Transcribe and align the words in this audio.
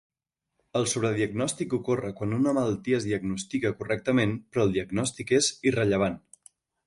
El 0.77 0.85
sobrediagnòstic 0.93 1.75
ocorre 1.77 2.09
quan 2.21 2.33
una 2.37 2.53
malaltia 2.59 3.01
es 3.01 3.05
diagnostica 3.09 3.73
correctament, 3.83 4.35
però 4.55 4.67
el 4.69 4.75
diagnòstic 4.79 5.35
és 5.41 5.51
irrellevant. 5.73 6.19